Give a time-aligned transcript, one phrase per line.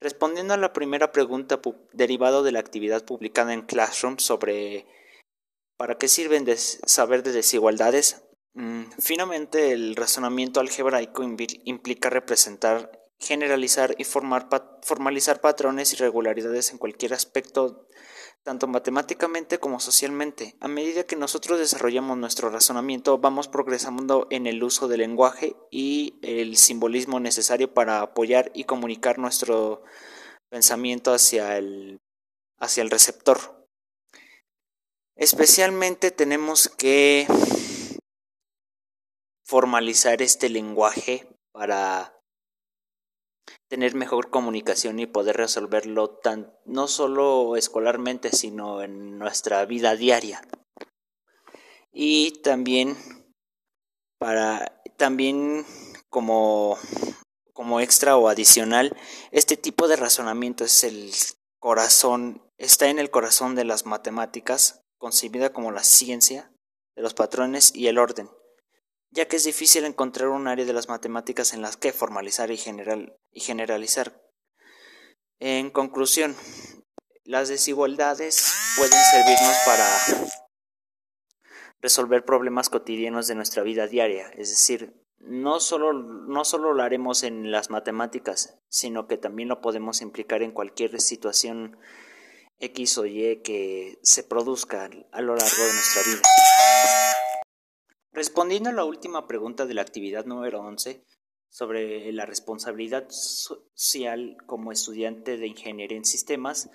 [0.00, 1.60] Respondiendo a la primera pregunta
[1.92, 4.86] derivado de la actividad publicada en Classroom sobre
[5.78, 8.22] para qué sirven de saber de desigualdades,
[8.54, 17.14] mm, finalmente el razonamiento algebraico implica representar, generalizar y formalizar patrones y regularidades en cualquier
[17.14, 17.88] aspecto
[18.46, 20.54] tanto matemáticamente como socialmente.
[20.60, 26.14] A medida que nosotros desarrollamos nuestro razonamiento, vamos progresando en el uso del lenguaje y
[26.22, 29.82] el simbolismo necesario para apoyar y comunicar nuestro
[30.48, 31.98] pensamiento hacia el,
[32.60, 33.66] hacia el receptor.
[35.16, 37.26] Especialmente tenemos que
[39.42, 42.15] formalizar este lenguaje para
[43.68, 50.42] tener mejor comunicación y poder resolverlo tan, no solo escolarmente, sino en nuestra vida diaria.
[51.92, 52.96] Y también
[54.18, 55.66] para también
[56.08, 56.78] como
[57.52, 58.94] como extra o adicional,
[59.30, 61.10] este tipo de razonamiento es el
[61.58, 66.52] corazón, está en el corazón de las matemáticas, concebida como la ciencia
[66.94, 68.28] de los patrones y el orden
[69.16, 72.58] ya que es difícil encontrar un área de las matemáticas en las que formalizar y,
[72.58, 74.22] general, y generalizar.
[75.40, 76.36] En conclusión,
[77.24, 80.28] las desigualdades pueden servirnos para
[81.80, 87.22] resolver problemas cotidianos de nuestra vida diaria, es decir, no solo, no solo lo haremos
[87.22, 91.78] en las matemáticas, sino que también lo podemos implicar en cualquier situación
[92.58, 96.22] X o Y que se produzca a lo largo de nuestra vida.
[98.16, 101.04] Respondiendo a la última pregunta de la actividad número 11
[101.50, 106.70] sobre la responsabilidad social como estudiante de ingeniería en sistemas,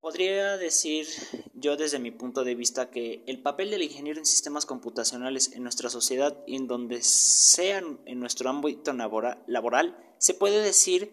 [0.00, 1.06] podría decir
[1.52, 5.64] yo desde mi punto de vista que el papel del ingeniero en sistemas computacionales en
[5.64, 11.12] nuestra sociedad y en donde sean en nuestro ámbito laboral, se puede decir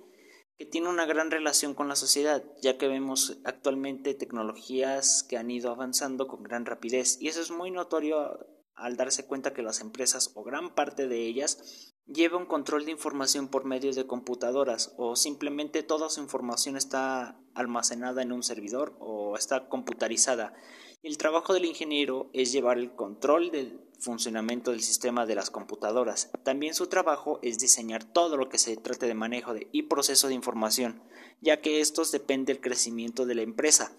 [0.58, 5.52] que tiene una gran relación con la sociedad, ya que vemos actualmente tecnologías que han
[5.52, 7.18] ido avanzando con gran rapidez.
[7.20, 11.26] Y eso es muy notorio al darse cuenta que las empresas o gran parte de
[11.26, 16.78] ellas lleva un control de información por medio de computadoras o simplemente toda su información
[16.78, 20.54] está almacenada en un servidor o está computarizada.
[21.02, 26.32] El trabajo del ingeniero es llevar el control del funcionamiento del sistema de las computadoras.
[26.44, 30.28] También su trabajo es diseñar todo lo que se trate de manejo de, y proceso
[30.28, 31.02] de información,
[31.42, 33.96] ya que estos depende del crecimiento de la empresa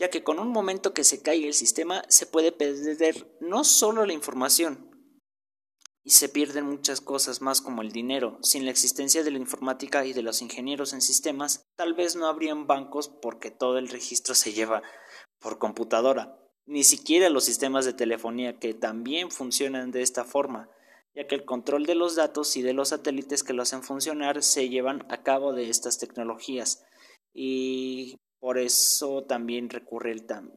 [0.00, 4.06] ya que con un momento que se caiga el sistema se puede perder no solo
[4.06, 4.90] la información,
[6.02, 8.38] y se pierden muchas cosas más como el dinero.
[8.42, 12.26] Sin la existencia de la informática y de los ingenieros en sistemas, tal vez no
[12.26, 14.82] habrían bancos porque todo el registro se lleva
[15.40, 20.70] por computadora, ni siquiera los sistemas de telefonía que también funcionan de esta forma,
[21.14, 24.42] ya que el control de los datos y de los satélites que lo hacen funcionar
[24.42, 26.84] se llevan a cabo de estas tecnologías.
[27.34, 30.16] Y por eso también recurre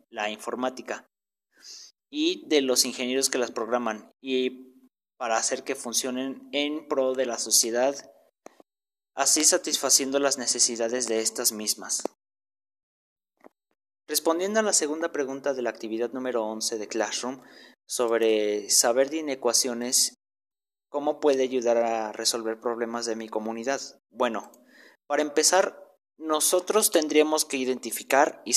[0.10, 1.06] la informática
[2.10, 4.72] y de los ingenieros que las programan y
[5.18, 7.96] para hacer que funcionen en pro de la sociedad,
[9.16, 12.04] así satisfaciendo las necesidades de estas mismas.
[14.08, 17.42] Respondiendo a la segunda pregunta de la actividad número 11 de Classroom
[17.86, 20.16] sobre saber de inecuaciones,
[20.90, 23.82] ¿cómo puede ayudar a resolver problemas de mi comunidad?
[24.12, 24.52] Bueno,
[25.08, 25.83] para empezar,
[26.18, 28.56] nosotros tendríamos que identificar y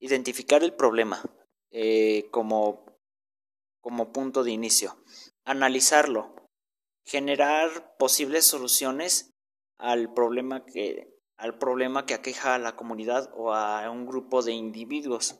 [0.00, 1.22] identificar el problema
[1.70, 2.84] eh, como,
[3.80, 4.96] como punto de inicio,
[5.44, 6.34] analizarlo,
[7.04, 9.30] generar posibles soluciones
[9.78, 14.52] al problema que al problema que aqueja a la comunidad o a un grupo de
[14.52, 15.38] individuos.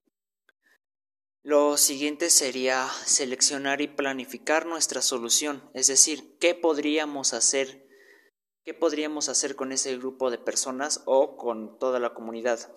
[1.43, 7.88] Lo siguiente sería seleccionar y planificar nuestra solución, es decir, qué podríamos hacer
[8.69, 12.71] ¿Qué podríamos hacer con ese grupo de personas o con toda la comunidad?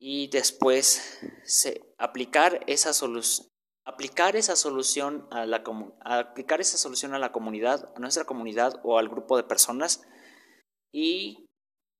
[0.00, 1.20] Y después
[1.98, 3.48] aplicar esa solución
[3.84, 5.62] aplicar esa solución a la
[6.00, 10.00] aplicar esa solución a la comunidad, a nuestra comunidad o al grupo de personas
[10.90, 11.44] y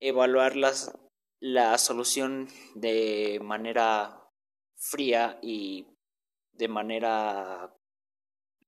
[0.00, 4.31] evaluar la solución de manera
[4.79, 5.88] fría y
[6.55, 7.76] de manera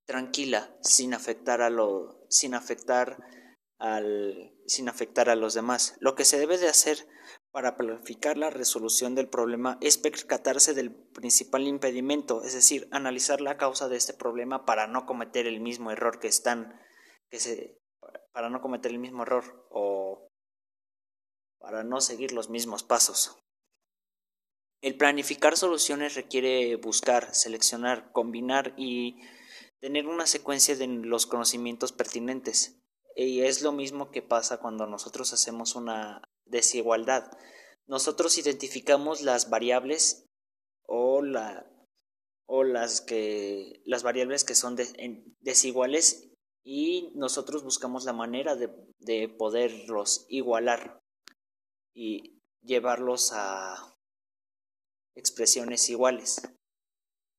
[0.04, 3.16] tranquila, sin afectar a lo sin afectar
[3.78, 5.96] al, sin afectar a los demás.
[6.00, 7.06] Lo que se debe de hacer
[7.50, 13.56] para planificar la resolución del problema es percatarse del principal impedimento, es decir, analizar la
[13.56, 16.80] causa de este problema para no cometer el mismo error que están,
[17.30, 17.78] que se,
[18.32, 20.28] para no cometer el mismo error o
[21.58, 23.38] para no seguir los mismos pasos.
[24.80, 29.20] El planificar soluciones requiere buscar, seleccionar, combinar y
[29.80, 32.77] tener una secuencia de los conocimientos pertinentes.
[33.18, 37.36] Y es lo mismo que pasa cuando nosotros hacemos una desigualdad.
[37.88, 40.24] Nosotros identificamos las variables
[40.86, 41.66] o, la,
[42.46, 44.76] o las, que, las variables que son
[45.40, 46.30] desiguales
[46.64, 48.70] y nosotros buscamos la manera de,
[49.00, 51.00] de poderlos igualar
[51.96, 53.96] y llevarlos a
[55.16, 56.40] expresiones iguales.